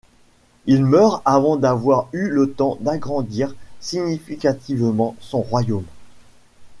[0.65, 5.85] Il meurt avant d'avoir eu le temps d'agrandir significativement son royaume.